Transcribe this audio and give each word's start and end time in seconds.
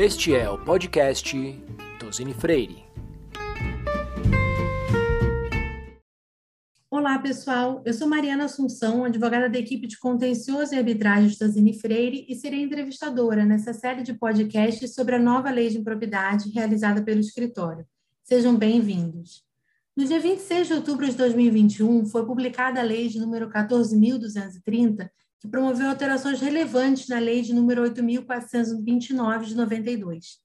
Este 0.00 0.32
é 0.32 0.48
o 0.48 0.56
podcast 0.56 1.36
Tosini 1.98 2.32
Freire. 2.32 2.84
Olá, 6.88 7.18
pessoal. 7.18 7.82
Eu 7.84 7.92
sou 7.92 8.06
Mariana 8.06 8.44
Assunção, 8.44 9.04
advogada 9.04 9.50
da 9.50 9.58
equipe 9.58 9.88
de 9.88 9.98
contencioso 9.98 10.72
e 10.72 10.78
arbitragem 10.78 11.28
de 11.28 11.36
Tosini 11.36 11.76
Freire 11.76 12.24
e 12.28 12.36
serei 12.36 12.62
entrevistadora 12.62 13.44
nessa 13.44 13.72
série 13.72 14.04
de 14.04 14.14
podcasts 14.14 14.94
sobre 14.94 15.16
a 15.16 15.18
nova 15.18 15.50
lei 15.50 15.68
de 15.68 15.78
improbidade 15.78 16.48
realizada 16.50 17.02
pelo 17.02 17.18
escritório. 17.18 17.84
Sejam 18.22 18.54
bem-vindos. 18.54 19.42
No 19.96 20.04
dia 20.04 20.20
26 20.20 20.68
de 20.68 20.74
outubro 20.74 21.06
de 21.06 21.16
2021, 21.16 22.06
foi 22.06 22.24
publicada 22.24 22.78
a 22.78 22.84
lei 22.84 23.08
de 23.08 23.18
número 23.18 23.50
14.230, 23.50 25.10
que 25.40 25.48
promoveu 25.48 25.88
alterações 25.88 26.40
relevantes 26.40 27.08
na 27.08 27.18
lei 27.18 27.42
de 27.42 27.54
número 27.54 27.82
8.429 27.82 29.44
de 29.44 29.56
92. 29.56 30.38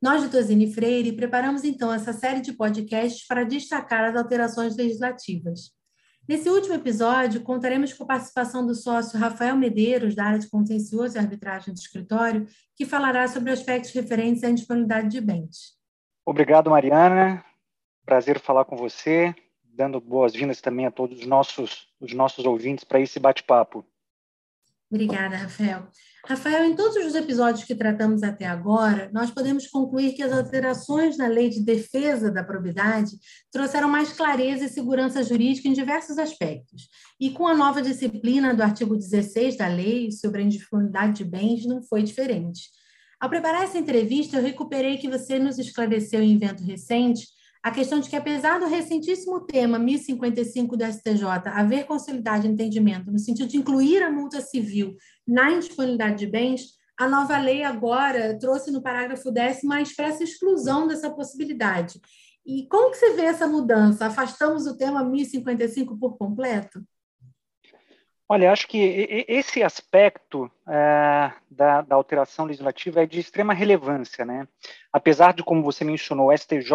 Nós, 0.00 0.22
de 0.22 0.28
Tosini 0.28 0.72
Freire, 0.72 1.12
preparamos 1.12 1.64
então 1.64 1.92
essa 1.92 2.12
série 2.12 2.40
de 2.40 2.52
podcasts 2.52 3.26
para 3.26 3.44
destacar 3.44 4.04
as 4.04 4.16
alterações 4.16 4.76
legislativas. 4.76 5.76
Nesse 6.28 6.48
último 6.50 6.74
episódio, 6.74 7.40
contaremos 7.40 7.92
com 7.94 8.04
a 8.04 8.08
participação 8.08 8.64
do 8.64 8.74
sócio 8.74 9.18
Rafael 9.18 9.56
Medeiros, 9.56 10.14
da 10.14 10.26
área 10.26 10.38
de 10.38 10.48
contencioso 10.48 11.16
e 11.16 11.18
arbitragem 11.18 11.72
do 11.72 11.78
escritório, 11.78 12.46
que 12.76 12.84
falará 12.84 13.26
sobre 13.26 13.50
aspectos 13.50 13.92
referentes 13.92 14.44
à 14.44 14.50
indisponibilidade 14.50 15.08
de 15.08 15.20
bens. 15.20 15.78
Obrigado, 16.26 16.70
Mariana. 16.70 17.42
Prazer 18.04 18.38
falar 18.38 18.66
com 18.66 18.76
você, 18.76 19.34
dando 19.64 20.00
boas-vindas 20.00 20.60
também 20.60 20.84
a 20.84 20.90
todos 20.90 21.20
os 21.20 21.26
nossos, 21.26 21.88
os 21.98 22.12
nossos 22.12 22.44
ouvintes 22.44 22.84
para 22.84 23.00
esse 23.00 23.18
bate-papo. 23.18 23.84
Obrigada, 24.90 25.36
Rafael. 25.36 25.86
Rafael, 26.26 26.64
em 26.64 26.74
todos 26.74 26.96
os 27.04 27.14
episódios 27.14 27.64
que 27.64 27.74
tratamos 27.74 28.22
até 28.22 28.46
agora, 28.46 29.10
nós 29.12 29.30
podemos 29.30 29.66
concluir 29.66 30.14
que 30.14 30.22
as 30.22 30.32
alterações 30.32 31.18
na 31.18 31.26
lei 31.26 31.50
de 31.50 31.62
defesa 31.62 32.30
da 32.30 32.42
probidade 32.42 33.12
trouxeram 33.52 33.88
mais 33.88 34.12
clareza 34.14 34.64
e 34.64 34.68
segurança 34.68 35.22
jurídica 35.22 35.68
em 35.68 35.74
diversos 35.74 36.16
aspectos. 36.16 36.88
E 37.20 37.30
com 37.30 37.46
a 37.46 37.54
nova 37.54 37.82
disciplina 37.82 38.54
do 38.54 38.62
artigo 38.62 38.96
16 38.96 39.58
da 39.58 39.68
lei 39.68 40.10
sobre 40.10 40.40
a 40.40 40.44
indisponibilidade 40.44 41.18
de 41.18 41.24
bens, 41.24 41.66
não 41.66 41.82
foi 41.82 42.02
diferente. 42.02 42.70
Ao 43.20 43.28
preparar 43.28 43.64
essa 43.64 43.78
entrevista, 43.78 44.38
eu 44.38 44.42
recuperei 44.42 44.96
que 44.96 45.08
você 45.08 45.38
nos 45.38 45.58
esclareceu 45.58 46.22
em 46.22 46.34
evento 46.34 46.62
recente 46.62 47.26
a 47.62 47.70
questão 47.70 48.00
de 48.00 48.08
que, 48.08 48.16
apesar 48.16 48.58
do 48.60 48.66
recentíssimo 48.66 49.40
tema 49.40 49.78
1055 49.78 50.76
do 50.76 50.84
STJ 50.84 51.24
haver 51.46 51.84
consolidado 51.84 52.46
entendimento 52.46 53.10
no 53.10 53.18
sentido 53.18 53.48
de 53.48 53.56
incluir 53.56 54.02
a 54.02 54.10
multa 54.10 54.40
civil 54.40 54.96
na 55.26 55.50
indisponibilidade 55.50 56.18
de 56.18 56.26
bens, 56.26 56.78
a 56.98 57.08
nova 57.08 57.38
lei 57.38 57.62
agora 57.62 58.38
trouxe 58.38 58.70
no 58.70 58.82
parágrafo 58.82 59.30
10 59.30 59.62
uma 59.64 59.80
expressa 59.80 60.24
exclusão 60.24 60.86
dessa 60.86 61.10
possibilidade. 61.10 62.00
E 62.44 62.66
como 62.68 62.90
que 62.90 62.96
você 62.96 63.12
vê 63.14 63.22
essa 63.22 63.46
mudança? 63.46 64.06
Afastamos 64.06 64.66
o 64.66 64.76
tema 64.76 65.04
1055 65.04 65.98
por 65.98 66.16
completo? 66.16 66.82
Olha, 68.30 68.52
acho 68.52 68.68
que 68.68 69.24
esse 69.26 69.62
aspecto 69.62 70.50
é, 70.68 71.32
da, 71.50 71.80
da, 71.80 71.96
alteração 71.96 72.44
legislativa 72.44 73.02
é 73.02 73.06
de 73.06 73.18
extrema 73.18 73.54
relevância, 73.54 74.22
né? 74.22 74.46
Apesar 74.92 75.32
de, 75.32 75.42
como 75.42 75.62
você 75.62 75.82
mencionou, 75.82 76.28
o 76.28 76.36
STJ, 76.36 76.70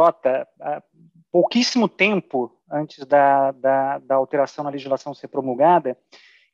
pouquíssimo 1.32 1.88
tempo 1.88 2.52
antes 2.72 3.06
da, 3.06 3.52
da, 3.52 4.00
da, 4.00 4.16
alteração 4.16 4.64
na 4.64 4.72
legislação 4.72 5.14
ser 5.14 5.28
promulgada, 5.28 5.95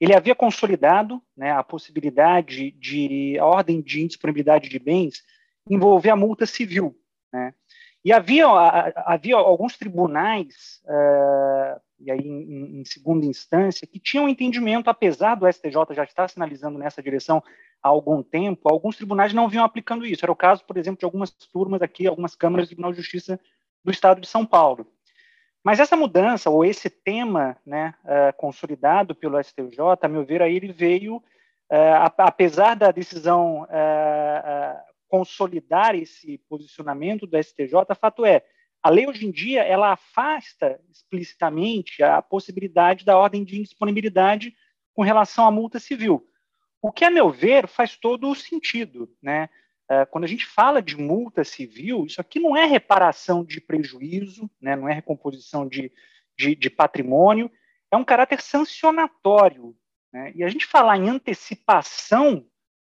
ele 0.02 0.14
havia 0.14 0.36
consolidado 0.36 1.22
né, 1.36 1.52
a 1.52 1.63
possibilidade 1.63 2.72
de 2.72 3.38
a 3.39 3.45
ordem 3.45 3.81
de 3.81 4.02
indisponibilidade 4.02 4.67
de 4.67 4.80
bens 4.80 5.23
envolver 5.69 6.09
a 6.09 6.16
multa 6.16 6.45
civil, 6.45 6.94
né? 7.31 7.53
E 8.03 8.13
havia, 8.13 8.47
havia 9.06 9.36
alguns 9.36 9.78
tribunais, 9.78 10.81
uh, 10.86 11.81
e 11.99 12.09
aí 12.11 12.19
em, 12.19 12.79
em, 12.79 12.85
segunda 12.85 13.25
instância, 13.25 13.87
que 13.87 13.99
tinham 13.99 14.29
entendimento, 14.29 14.89
apesar 14.89 15.35
do 15.35 15.51
STJ 15.51 15.93
já 15.93 16.03
estar 16.03 16.29
sinalizando 16.29 16.79
nessa 16.79 17.01
direção 17.01 17.43
há 17.81 17.87
algum 17.87 18.23
tempo, 18.23 18.69
alguns 18.69 18.95
tribunais 18.95 19.33
não 19.33 19.49
vinham 19.49 19.65
aplicando 19.65 20.05
isso. 20.05 20.23
Era 20.23 20.31
o 20.31 20.35
caso, 20.35 20.63
por 20.65 20.77
exemplo, 20.77 20.99
de 20.99 21.05
algumas 21.05 21.31
turmas 21.31 21.81
aqui, 21.81 22.07
algumas 22.07 22.35
câmaras 22.35 22.67
do 22.67 22.69
Tribunal 22.69 22.91
de 22.91 22.97
Justiça 22.97 23.39
do 23.83 23.91
Estado 23.91 24.21
de 24.21 24.27
São 24.27 24.45
Paulo. 24.45 24.87
Mas 25.63 25.79
essa 25.79 25.95
mudança, 25.95 26.49
ou 26.49 26.63
esse 26.63 26.89
tema 26.89 27.57
né, 27.65 27.93
uh, 28.03 28.35
consolidado 28.37 29.13
pelo 29.13 29.41
STJ, 29.41 29.79
a 30.01 30.07
meu 30.07 30.25
ver, 30.25 30.41
aí 30.41 30.55
ele 30.55 30.71
veio, 30.71 31.17
uh, 31.17 32.13
apesar 32.17 32.75
da 32.75 32.91
decisão 32.91 33.63
uh, 33.63 34.79
consolidar 35.07 35.95
esse 35.95 36.37
posicionamento 36.49 37.27
do 37.27 37.37
STJ, 37.41 37.73
fato 37.99 38.25
é, 38.25 38.43
a 38.81 38.90
lei 38.90 39.07
hoje 39.07 39.25
em 39.25 39.31
dia 39.31 39.63
ela 39.63 39.91
afasta 39.91 40.79
explicitamente 40.90 42.01
a 42.01 42.22
possibilidade 42.22 43.03
da 43.03 43.17
ordem 43.17 43.44
de 43.44 43.59
indisponibilidade 43.59 44.56
com 44.94 45.01
relação 45.01 45.45
à 45.45 45.51
multa 45.51 45.79
civil. 45.79 46.25
O 46.81 46.91
que, 46.91 47.03
a 47.03 47.09
meu 47.09 47.29
ver, 47.29 47.67
faz 47.67 47.97
todo 47.97 48.29
o 48.29 48.35
sentido. 48.35 49.13
Né? 49.22 49.50
É, 49.90 50.06
quando 50.06 50.23
a 50.23 50.28
gente 50.28 50.45
fala 50.45 50.81
de 50.81 50.95
multa 50.95 51.44
civil, 51.44 52.06
isso 52.06 52.22
aqui 52.22 52.40
não 52.40 52.56
é 52.56 52.66
reparação 52.66 53.44
de 53.44 53.59
prejuízo, 53.59 54.50
né? 54.62 54.75
não 54.75 54.88
é 54.88 54.94
recomposição 54.94 55.67
de, 55.67 55.91
de, 56.38 56.56
de 56.56 56.69
patrimônio, 56.69 57.51
é 57.91 57.97
um 57.97 58.06
caráter 58.06 58.41
sancionatório. 58.41 59.75
Né? 60.13 60.31
E 60.35 60.44
a 60.44 60.47
gente 60.47 60.66
falar 60.66 60.97
em 60.97 61.09
antecipação 61.09 62.46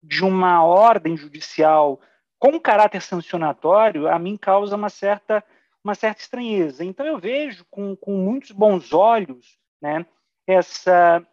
de 0.03 0.23
uma 0.23 0.63
ordem 0.63 1.16
judicial 1.16 2.01
com 2.38 2.59
caráter 2.59 3.01
sancionatório, 3.01 4.07
a 4.07 4.17
mim 4.17 4.38
causa 4.38 4.75
uma 4.75 4.90
certa, 4.90 5.44
uma 5.84 5.95
certa 5.95 6.22
estranheza. 6.22 6.84
Então, 6.84 7.06
eu 7.06 7.17
vejo 7.17 7.66
com, 7.69 7.95
com 7.95 8.16
muitos 8.17 8.51
bons 8.51 8.94
olhos 8.94 9.57
né, 9.81 10.06
essa 10.45 11.25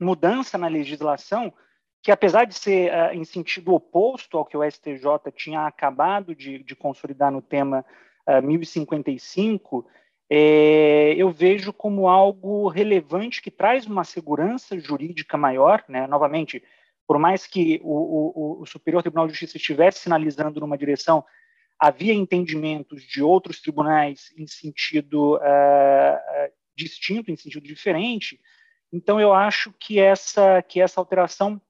mudança 0.00 0.56
na 0.56 0.68
legislação, 0.68 1.52
que 2.02 2.10
apesar 2.10 2.44
de 2.44 2.54
ser 2.54 2.92
uh, 2.92 3.12
em 3.12 3.24
sentido 3.24 3.74
oposto 3.74 4.38
ao 4.38 4.44
que 4.44 4.56
o 4.56 4.70
STJ 4.70 5.32
tinha 5.34 5.66
acabado 5.66 6.34
de, 6.34 6.62
de 6.62 6.76
consolidar 6.76 7.32
no 7.32 7.42
tema 7.42 7.84
uh, 8.28 8.46
1055, 8.46 9.86
é, 10.30 11.14
eu 11.16 11.30
vejo 11.30 11.72
como 11.72 12.06
algo 12.06 12.68
relevante 12.68 13.40
que 13.40 13.50
traz 13.50 13.86
uma 13.86 14.04
segurança 14.04 14.78
jurídica 14.78 15.38
maior, 15.38 15.82
né? 15.88 16.06
novamente, 16.06 16.62
por 17.06 17.18
mais 17.18 17.46
que 17.46 17.80
o, 17.82 18.58
o, 18.58 18.62
o 18.62 18.66
Superior 18.66 19.02
Tribunal 19.02 19.26
de 19.26 19.32
Justiça 19.32 19.56
estivesse 19.56 20.00
sinalizando 20.00 20.60
numa 20.60 20.76
direção, 20.76 21.24
havia 21.78 22.12
entendimentos 22.12 23.02
de 23.02 23.22
outros 23.22 23.60
tribunais 23.60 24.32
em 24.36 24.46
sentido 24.46 25.36
uh, 25.36 26.52
distinto, 26.74 27.30
em 27.30 27.36
sentido 27.36 27.62
diferente. 27.62 28.40
Então, 28.92 29.20
eu 29.20 29.32
acho 29.32 29.72
que 29.78 30.00
essa, 30.00 30.62
que 30.62 30.80
essa 30.80 31.00
alteração 31.00 31.60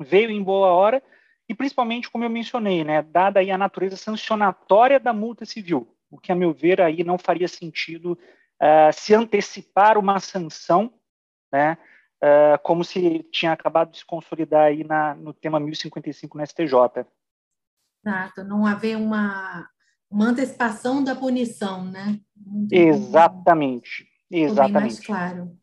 veio 0.00 0.30
em 0.30 0.42
boa 0.42 0.68
hora 0.68 1.02
e, 1.48 1.54
principalmente, 1.54 2.10
como 2.10 2.24
eu 2.24 2.30
mencionei, 2.30 2.84
né, 2.84 3.02
dada 3.02 3.40
aí 3.40 3.50
a 3.50 3.58
natureza 3.58 3.96
sancionatória 3.96 5.00
da 5.00 5.12
multa 5.12 5.44
civil, 5.44 5.96
o 6.10 6.18
que, 6.18 6.30
a 6.30 6.34
meu 6.34 6.52
ver, 6.52 6.80
aí 6.80 7.02
não 7.02 7.18
faria 7.18 7.48
sentido 7.48 8.12
uh, 8.12 8.92
se 8.92 9.14
antecipar 9.14 9.98
uma 9.98 10.20
sanção, 10.20 10.92
né, 11.52 11.76
uh, 12.22 12.58
como 12.62 12.84
se 12.84 13.22
tinha 13.30 13.52
acabado 13.52 13.90
de 13.90 13.98
se 13.98 14.04
consolidar 14.04 14.66
aí 14.66 14.84
na, 14.84 15.14
no 15.14 15.32
tema 15.32 15.58
1055 15.58 16.38
no 16.38 16.46
STJ. 16.46 17.06
Exato, 18.04 18.42
não 18.42 18.66
haver 18.66 18.96
uma, 18.96 19.68
uma 20.10 20.26
antecipação 20.26 21.02
da 21.04 21.14
punição, 21.14 21.84
né? 21.84 22.18
Muito 22.36 22.72
exatamente, 22.72 24.04
bom. 24.30 24.36
exatamente. 24.38 24.80
Mais 24.80 25.00
claro. 25.00 25.56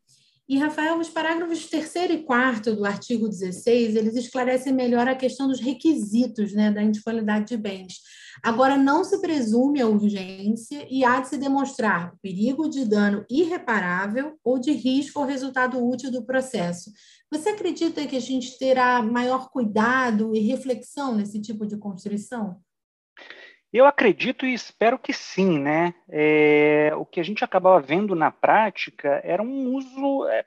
E, 0.50 0.58
Rafael, 0.58 0.98
os 0.98 1.10
parágrafos 1.10 1.68
3 1.68 1.96
e 2.10 2.18
4 2.24 2.76
do 2.76 2.84
artigo 2.84 3.30
16, 3.30 3.96
eles 3.96 4.16
esclarecem 4.16 4.74
melhor 4.74 5.08
a 5.08 5.14
questão 5.14 5.48
dos 5.48 5.60
requisitos 5.60 6.54
né, 6.54 6.72
da 6.72 6.82
indisponibilidade 6.82 7.46
de 7.46 7.56
bens. 7.56 8.00
Agora, 8.42 8.76
não 8.76 9.04
se 9.04 9.22
presume 9.22 9.80
a 9.80 9.88
urgência 9.88 10.88
e 10.90 11.06
há 11.06 11.20
de 11.20 11.28
se 11.28 11.38
demonstrar 11.38 12.16
perigo 12.20 12.68
de 12.68 12.84
dano 12.84 13.24
irreparável 13.30 14.40
ou 14.44 14.58
de 14.58 14.72
risco 14.72 15.20
ao 15.20 15.28
resultado 15.28 15.88
útil 15.88 16.10
do 16.10 16.26
processo. 16.26 16.92
Você 17.32 17.50
acredita 17.50 18.08
que 18.08 18.16
a 18.16 18.22
gente 18.22 18.58
terá 18.58 19.04
maior 19.04 19.52
cuidado 19.52 20.36
e 20.36 20.40
reflexão 20.40 21.14
nesse 21.14 21.40
tipo 21.40 21.64
de 21.64 21.78
construção? 21.78 22.60
Eu 23.72 23.86
acredito 23.86 24.46
e 24.46 24.54
espero 24.54 24.98
que 24.98 25.14
sim, 25.14 25.60
né? 25.60 25.94
É, 26.10 26.92
o 26.96 27.06
que 27.06 27.20
a 27.20 27.24
gente 27.24 27.44
acabava 27.44 27.80
vendo 27.80 28.16
na 28.16 28.32
prática 28.32 29.22
era 29.24 29.44
um 29.44 29.76
uso 29.76 30.28
é, 30.28 30.44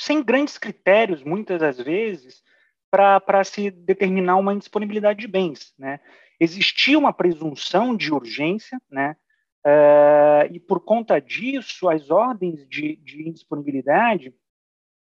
sem 0.00 0.22
grandes 0.22 0.58
critérios, 0.58 1.22
muitas 1.22 1.60
das 1.60 1.78
vezes, 1.78 2.42
para 2.90 3.44
se 3.44 3.70
determinar 3.70 4.36
uma 4.36 4.52
indisponibilidade 4.52 5.20
de 5.20 5.28
bens, 5.28 5.72
né? 5.78 6.00
Existia 6.40 6.98
uma 6.98 7.12
presunção 7.12 7.94
de 7.96 8.12
urgência, 8.12 8.80
né? 8.90 9.16
É, 9.64 10.48
e 10.50 10.58
por 10.58 10.80
conta 10.80 11.20
disso, 11.20 11.88
as 11.88 12.10
ordens 12.10 12.66
de, 12.68 12.96
de 12.96 13.28
indisponibilidade 13.28 14.34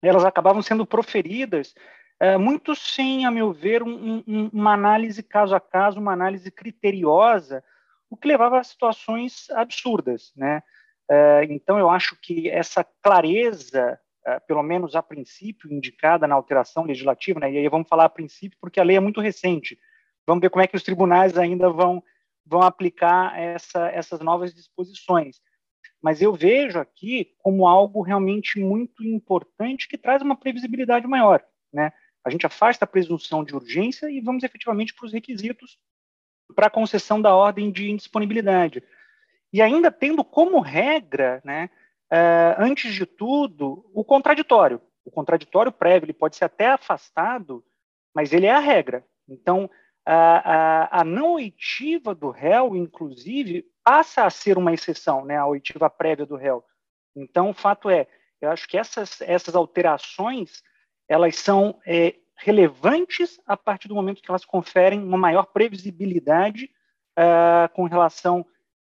elas 0.02 0.24
acabavam 0.24 0.62
sendo 0.62 0.86
proferidas 0.86 1.74
é, 2.20 2.38
muito 2.38 2.76
sem, 2.76 3.26
a 3.26 3.32
meu 3.32 3.54
ver, 3.54 3.82
um, 3.82 4.24
um, 4.28 4.50
uma 4.52 4.74
análise 4.74 5.24
caso 5.24 5.56
a 5.56 5.60
caso, 5.60 6.00
uma 6.00 6.12
análise 6.12 6.52
criteriosa, 6.52 7.64
o 8.10 8.18
que 8.18 8.28
levava 8.28 8.60
a 8.60 8.64
situações 8.64 9.50
absurdas, 9.52 10.34
né? 10.36 10.62
É, 11.10 11.46
então, 11.50 11.80
eu 11.80 11.90
acho 11.90 12.16
que 12.22 12.50
essa 12.50 12.84
clareza, 13.02 14.00
é, 14.26 14.40
pelo 14.42 14.62
menos 14.62 14.96
a 14.96 15.02
princípio, 15.02 15.72
indicada 15.72 16.28
na 16.28 16.36
alteração 16.36 16.84
legislativa, 16.84 17.40
né? 17.40 17.52
e 17.52 17.58
aí 17.58 17.70
vamos 17.70 17.88
falar 17.88 18.06
a 18.06 18.10
princípio 18.10 18.58
porque 18.62 18.80
a 18.80 18.84
lei 18.84 18.98
é 18.98 19.00
muito 19.00 19.22
recente, 19.22 19.80
vamos 20.28 20.42
ver 20.42 20.50
como 20.50 20.62
é 20.62 20.68
que 20.68 20.76
os 20.76 20.84
tribunais 20.84 21.38
ainda 21.38 21.70
vão, 21.70 22.04
vão 22.46 22.62
aplicar 22.62 23.40
essa, 23.40 23.88
essas 23.90 24.20
novas 24.20 24.54
disposições. 24.54 25.42
Mas 26.02 26.22
eu 26.22 26.34
vejo 26.34 26.80
aqui 26.80 27.34
como 27.40 27.68
algo 27.68 28.02
realmente 28.02 28.60
muito 28.60 29.04
importante 29.04 29.88
que 29.88 29.98
traz 29.98 30.22
uma 30.22 30.36
previsibilidade 30.36 31.08
maior, 31.08 31.44
né? 31.74 31.92
A 32.30 32.32
gente 32.32 32.46
afasta 32.46 32.86
a 32.86 32.88
presunção 32.88 33.44
de 33.44 33.56
urgência 33.56 34.08
e 34.12 34.22
vamos 34.22 34.44
efetivamente 34.44 34.94
para 34.94 35.08
os 35.08 35.12
requisitos 35.12 35.80
para 36.56 36.68
a 36.68 36.70
concessão 36.70 37.20
da 37.20 37.36
ordem 37.36 37.72
de 37.72 37.90
indisponibilidade. 37.90 38.84
E 39.52 39.64
ainda 39.64 39.92
tendo 39.92 40.24
como 40.24 40.60
regra, 40.60 41.42
né, 41.44 41.72
uh, 42.12 42.62
antes 42.62 42.94
de 42.94 43.08
tudo, 43.08 43.84
o 43.96 44.04
contraditório. 44.04 44.80
O 45.04 45.10
contraditório 45.10 45.72
prévio 45.72 46.06
ele 46.06 46.14
pode 46.14 46.36
ser 46.36 46.46
até 46.46 46.68
afastado, 46.68 47.66
mas 48.14 48.32
ele 48.32 48.46
é 48.46 48.52
a 48.52 48.60
regra. 48.60 49.04
Então, 49.28 49.68
a, 50.06 50.98
a, 50.98 51.02
a 51.02 51.04
não 51.04 51.34
oitiva 51.34 52.14
do 52.14 52.30
réu, 52.30 52.76
inclusive, 52.76 53.66
passa 53.84 54.24
a 54.24 54.30
ser 54.30 54.56
uma 54.56 54.72
exceção, 54.72 55.26
né, 55.26 55.36
a 55.36 55.48
oitiva 55.48 55.90
prévia 55.90 56.28
do 56.28 56.36
réu. 56.36 56.64
Então, 57.16 57.50
o 57.50 57.56
fato 57.56 57.90
é, 57.90 58.08
eu 58.40 58.52
acho 58.52 58.68
que 58.68 58.78
essas, 58.78 59.20
essas 59.22 59.56
alterações 59.56 60.62
elas 61.10 61.36
são 61.38 61.82
é, 61.86 62.16
relevantes 62.38 63.42
a 63.46 63.58
partir 63.58 63.88
do 63.88 63.96
momento 63.96 64.22
que 64.22 64.30
elas 64.30 64.46
conferem 64.46 65.04
uma 65.04 65.18
maior 65.18 65.48
previsibilidade 65.48 66.70
uh, 67.18 67.68
com 67.74 67.84
relação 67.86 68.46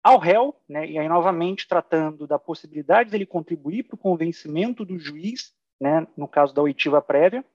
ao 0.03 0.17
réu, 0.17 0.55
né, 0.67 0.87
e 0.87 0.97
aí 0.97 1.07
novamente 1.07 1.67
tratando 1.67 2.25
da 2.25 2.39
possibilidade 2.39 3.09
dele 3.09 3.25
contribuir 3.25 3.83
para 3.83 3.95
o 3.95 3.99
convencimento 3.99 4.83
do 4.83 4.97
juiz, 4.97 5.53
né, 5.79 6.07
no 6.15 6.27
caso 6.27 6.53
da 6.53 6.61
oitiva 6.61 7.01
prévia, 7.01 7.45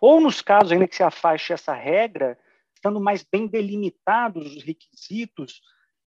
ou 0.00 0.20
nos 0.20 0.40
casos 0.40 0.72
ainda 0.72 0.86
que 0.86 0.96
se 0.96 1.02
afaste 1.02 1.52
essa 1.52 1.72
regra, 1.72 2.38
estando 2.74 3.00
mais 3.00 3.22
bem 3.22 3.46
delimitados 3.46 4.56
os 4.56 4.62
requisitos, 4.62 5.60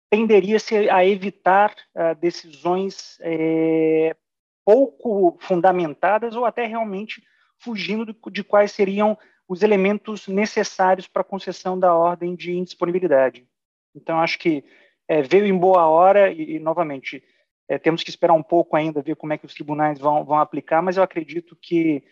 tenderia-se 0.09 0.89
a 0.89 1.05
evitar 1.05 1.75
uh, 1.95 2.15
decisões 2.19 3.17
é, 3.21 4.15
pouco 4.63 5.37
fundamentadas 5.41 6.35
ou 6.35 6.45
até 6.45 6.65
realmente 6.65 7.21
fugindo 7.59 8.05
de, 8.05 8.15
de 8.31 8.43
quais 8.43 8.71
seriam 8.71 9.17
os 9.47 9.61
elementos 9.61 10.27
necessários 10.27 11.07
para 11.07 11.21
a 11.21 11.25
concessão 11.25 11.77
da 11.77 11.93
ordem 11.93 12.35
de 12.35 12.53
indisponibilidade. 12.53 13.47
Então, 13.95 14.19
acho 14.19 14.39
que 14.39 14.63
é, 15.07 15.21
veio 15.21 15.45
em 15.45 15.57
boa 15.57 15.87
hora 15.87 16.31
e, 16.31 16.55
e 16.55 16.59
novamente, 16.59 17.23
é, 17.67 17.77
temos 17.77 18.03
que 18.03 18.09
esperar 18.09 18.33
um 18.33 18.43
pouco 18.43 18.75
ainda, 18.75 19.01
ver 19.01 19.15
como 19.15 19.33
é 19.33 19.37
que 19.37 19.45
os 19.45 19.53
tribunais 19.53 19.99
vão, 19.99 20.23
vão 20.23 20.39
aplicar, 20.39 20.81
mas 20.81 20.97
eu 20.97 21.03
acredito 21.03 21.55
que, 21.61 22.03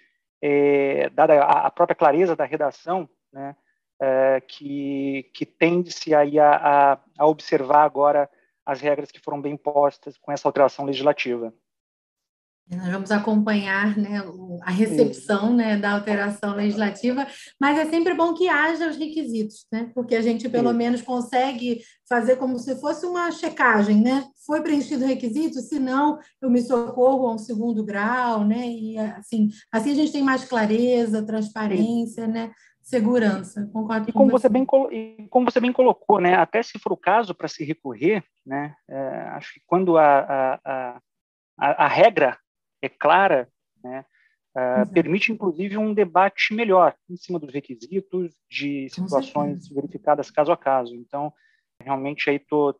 é, 0.42 1.10
dada 1.10 1.42
a, 1.42 1.68
a, 1.68 1.72
própria 1.72 1.96
clareza 1.96 2.36
da 2.36 2.46
redação, 2.46 3.10
né, 3.32 3.56
é, 4.02 4.42
que, 4.42 5.30
que 5.34 5.46
tende-se 5.46 6.14
aí 6.14 6.40
a, 6.40 6.52
a, 6.56 7.00
a 7.18 7.28
observar 7.28 7.84
agora 7.84 8.30
as 8.66 8.82
regras 8.82 9.12
que 9.12 9.20
foram 9.20 9.42
bem 9.42 9.56
postas 9.58 10.18
com 10.18 10.32
essa 10.32 10.48
alteração 10.48 10.86
legislativa. 10.86 11.54
Nós 12.69 12.90
vamos 12.90 13.12
acompanhar 13.12 13.98
né, 13.98 14.24
a 14.63 14.72
recepção 14.72 15.54
né, 15.54 15.78
da 15.78 15.92
alteração 15.92 16.56
legislativa, 16.56 17.28
mas 17.60 17.78
é 17.78 17.86
sempre 17.86 18.13
bom 18.13 18.34
que 18.34 18.48
haja 18.48 18.90
os 18.90 18.96
requisitos, 18.96 19.68
né? 19.72 19.92
porque 19.94 20.16
a 20.16 20.22
gente 20.22 20.48
pelo 20.48 20.74
menos 20.74 21.02
consegue 21.02 21.81
fazer 22.08 22.38
como 22.38 22.58
se 22.58 22.75
fosse 22.80 23.06
uma 23.06 23.31
checagem, 23.31 24.02
né? 24.02 24.25
Foi 24.46 24.62
preenchido 24.62 25.06
o 25.06 25.08
requisito, 25.08 25.60
se 25.60 25.80
não, 25.80 26.19
eu 26.42 26.50
me 26.50 26.62
socorro 26.62 27.28
a 27.28 27.36
um 27.36 27.38
segundo 27.38 27.86
grau, 27.86 28.44
né? 28.46 28.68
E 28.68 28.98
assim, 28.98 29.50
assim 29.72 29.92
a 29.92 29.96
gente 29.96 30.12
tem 30.12 30.22
mais 30.22 30.44
clareza, 30.44 31.25
transparência, 31.25 32.25
Sim. 32.25 32.31
né? 32.31 32.52
Segurança. 32.81 33.69
Concordo 33.72 34.10
e 34.10 34.12
como 34.12 34.31
você. 34.31 34.48
você 34.48 34.50
bem 34.50 34.66
como 34.66 35.50
você 35.50 35.60
bem 35.62 35.72
colocou, 35.72 36.19
né? 36.19 36.36
Até 36.36 36.62
se 36.62 36.78
for 36.80 36.92
o 36.92 36.98
caso 36.98 37.34
para 37.34 37.48
se 37.48 37.64
recorrer, 37.64 38.24
né? 38.46 38.74
É, 38.90 38.98
acho 39.36 39.54
que 39.54 39.62
quando 39.66 39.98
a, 39.98 40.19
a, 40.19 40.60
a, 40.66 41.02
a, 41.57 41.86
a 41.86 41.88
regra 41.88 42.38
é 42.81 42.89
clara, 42.89 43.50
né, 43.83 44.06
uh, 44.56 44.92
permite 44.92 45.31
inclusive 45.31 45.78
um 45.78 45.94
debate 45.94 46.54
melhor 46.54 46.95
em 47.10 47.16
cima 47.16 47.39
dos 47.39 47.54
requisitos 47.54 48.33
de 48.50 48.89
situações 48.89 49.68
verificadas 49.69 50.31
caso 50.31 50.51
a 50.51 50.57
caso. 50.57 50.95
Então, 50.95 51.33
realmente 51.80 52.30
aí 52.30 52.38
estou 52.38 52.75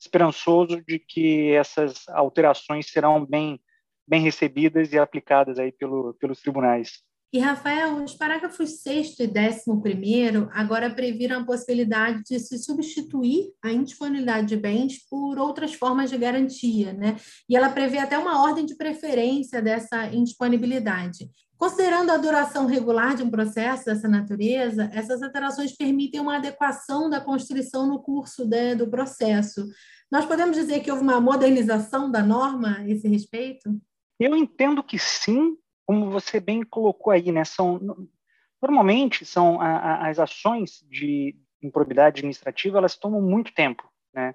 esperançoso 0.00 0.82
de 0.82 0.98
que 0.98 1.52
essas 1.52 2.08
alterações 2.08 2.90
serão 2.90 3.24
bem 3.24 3.60
bem 4.08 4.22
recebidas 4.22 4.92
e 4.92 4.98
aplicadas 4.98 5.58
aí 5.58 5.72
pelo, 5.72 6.14
pelos 6.14 6.40
tribunais. 6.40 7.02
E, 7.32 7.38
Rafael, 7.38 8.02
os 8.02 8.14
parágrafos 8.14 8.82
6 8.82 9.16
e 9.18 9.26
11 9.26 10.48
agora 10.52 10.88
previram 10.88 11.40
a 11.40 11.44
possibilidade 11.44 12.22
de 12.22 12.38
se 12.38 12.56
substituir 12.58 13.52
a 13.62 13.72
indisponibilidade 13.72 14.46
de 14.46 14.56
bens 14.56 15.06
por 15.08 15.38
outras 15.38 15.74
formas 15.74 16.08
de 16.08 16.16
garantia, 16.16 16.92
né? 16.92 17.16
E 17.48 17.56
ela 17.56 17.68
prevê 17.68 17.98
até 17.98 18.16
uma 18.16 18.42
ordem 18.42 18.64
de 18.64 18.76
preferência 18.76 19.60
dessa 19.60 20.06
indisponibilidade. 20.06 21.28
Considerando 21.58 22.10
a 22.10 22.18
duração 22.18 22.66
regular 22.66 23.16
de 23.16 23.22
um 23.22 23.30
processo 23.30 23.86
dessa 23.86 24.06
natureza, 24.06 24.90
essas 24.92 25.22
alterações 25.22 25.74
permitem 25.74 26.20
uma 26.20 26.36
adequação 26.36 27.08
da 27.08 27.20
Constituição 27.20 27.86
no 27.86 28.00
curso 28.00 28.46
de, 28.46 28.74
do 28.74 28.88
processo. 28.88 29.66
Nós 30.10 30.26
podemos 30.26 30.54
dizer 30.54 30.80
que 30.80 30.90
houve 30.90 31.02
uma 31.02 31.20
modernização 31.20 32.10
da 32.10 32.22
norma 32.22 32.78
a 32.78 32.88
esse 32.88 33.08
respeito? 33.08 33.80
Eu 34.20 34.36
entendo 34.36 34.82
que 34.82 34.98
sim, 34.98 35.56
como 35.86 36.10
você 36.10 36.40
bem 36.40 36.62
colocou 36.62 37.12
aí, 37.12 37.30
né, 37.30 37.44
são 37.44 37.80
normalmente 38.60 39.24
são 39.24 39.60
a, 39.60 39.68
a, 39.68 40.08
as 40.08 40.18
ações 40.18 40.84
de 40.90 41.36
improbidade 41.62 42.18
administrativa, 42.18 42.78
elas 42.78 42.96
tomam 42.96 43.20
muito 43.20 43.54
tempo, 43.54 43.88
né? 44.12 44.34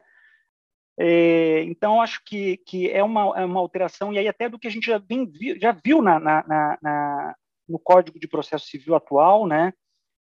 É, 1.00 1.64
então 1.64 2.02
acho 2.02 2.22
que, 2.24 2.58
que 2.58 2.90
é 2.92 3.04
uma, 3.04 3.40
é 3.40 3.46
uma 3.46 3.60
alteração 3.60 4.14
e 4.14 4.20
aí 4.20 4.28
até 4.28 4.50
do 4.50 4.60
que 4.60 4.68
a 4.68 4.70
gente 4.70 4.86
já, 4.86 5.00
bem, 5.00 5.32
já 5.60 5.72
viu 5.72 6.02
na, 6.02 6.20
na, 6.20 6.78
na, 6.82 7.36
no 7.68 7.80
Código 7.80 8.20
de 8.20 8.28
Processo 8.28 8.68
Civil 8.68 8.94
atual, 8.94 9.48
né? 9.48 9.74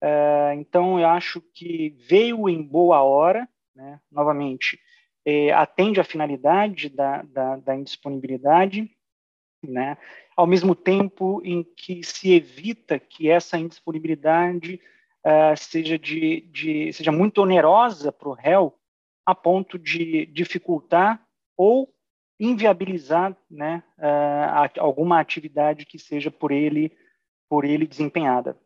É, 0.02 0.54
então 0.56 1.00
eu 1.00 1.08
acho 1.08 1.42
que 1.54 1.98
veio 2.08 2.48
em 2.48 2.64
boa 2.64 3.02
hora, 3.02 3.48
né? 3.76 4.00
Novamente 4.12 4.80
é, 5.26 5.52
atende 5.52 6.00
à 6.00 6.04
finalidade 6.04 6.90
da, 6.90 7.24
da, 7.24 7.58
da 7.58 7.76
indisponibilidade, 7.76 8.90
né? 9.64 9.98
ao 10.40 10.48
mesmo 10.48 10.74
tempo 10.74 11.42
em 11.44 11.64
que 11.64 12.02
se 12.02 12.32
evita 12.34 12.98
que 12.98 13.30
essa 13.30 13.58
indisponibilidade 13.58 14.80
uh, 15.26 15.58
seja, 15.58 16.00
de, 16.00 16.42
de, 16.50 16.94
seja 16.94 17.12
muito 17.12 17.42
onerosa 17.42 18.10
para 18.10 18.30
o 18.30 18.34
réu, 18.34 18.74
a 19.26 19.36
ponto 19.36 19.78
de 19.78 20.26
dificultar 20.28 21.22
ou 21.58 21.94
inviabilizar 22.40 23.36
né, 23.52 23.84
uh, 23.98 24.80
alguma 24.80 25.20
atividade 25.20 25.86
que 25.86 26.00
seja 26.00 26.32
por 26.32 26.54
ele, 26.54 26.98
por 27.50 27.66
ele 27.66 27.86
desempenhada. 27.86 28.58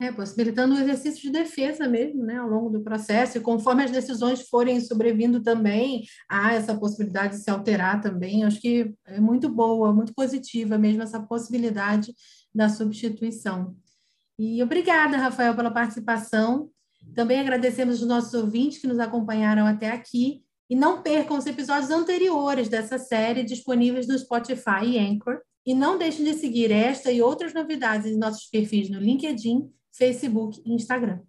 É, 0.00 0.10
possibilitando 0.10 0.74
o 0.74 0.78
exercício 0.78 1.22
de 1.22 1.30
defesa 1.30 1.86
mesmo, 1.86 2.24
né, 2.24 2.36
ao 2.36 2.48
longo 2.48 2.68
do 2.68 2.82
processo, 2.82 3.38
e 3.38 3.40
conforme 3.40 3.84
as 3.84 3.92
decisões 3.92 4.42
forem 4.48 4.80
sobrevindo 4.80 5.40
também, 5.40 6.02
há 6.28 6.52
essa 6.52 6.76
possibilidade 6.76 7.36
de 7.36 7.44
se 7.44 7.48
alterar 7.48 8.00
também, 8.00 8.42
acho 8.42 8.60
que 8.60 8.92
é 9.06 9.20
muito 9.20 9.48
boa, 9.48 9.92
muito 9.92 10.12
positiva 10.12 10.76
mesmo 10.76 11.02
essa 11.02 11.22
possibilidade 11.22 12.12
da 12.52 12.68
substituição. 12.68 13.76
E 14.36 14.60
obrigada, 14.64 15.16
Rafael, 15.16 15.54
pela 15.54 15.70
participação. 15.70 16.68
Também 17.14 17.38
agradecemos 17.38 18.02
os 18.02 18.08
nossos 18.08 18.34
ouvintes 18.34 18.78
que 18.78 18.88
nos 18.88 18.98
acompanharam 18.98 19.64
até 19.64 19.92
aqui, 19.92 20.42
e 20.68 20.74
não 20.74 21.02
percam 21.02 21.38
os 21.38 21.46
episódios 21.46 21.90
anteriores 21.90 22.68
dessa 22.68 22.98
série 22.98 23.44
disponíveis 23.44 24.08
no 24.08 24.18
Spotify 24.18 24.84
e 24.84 24.98
Anchor, 24.98 25.40
e 25.64 25.72
não 25.72 25.96
deixem 25.96 26.24
de 26.24 26.34
seguir 26.34 26.72
esta 26.72 27.12
e 27.12 27.22
outras 27.22 27.54
novidades 27.54 28.10
em 28.10 28.18
nossos 28.18 28.46
perfis 28.50 28.90
no 28.90 28.98
LinkedIn 28.98 29.70
Facebook 29.96 30.60
e 30.64 30.72
Instagram. 30.72 31.22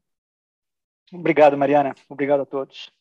Obrigado, 1.13 1.57
Mariana. 1.57 1.93
Obrigado 2.09 2.41
a 2.41 2.45
todos. 2.45 2.91